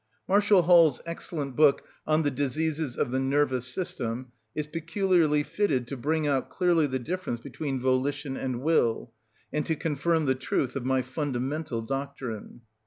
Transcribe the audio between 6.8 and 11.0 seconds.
the difference between volition and will, and to confirm the truth of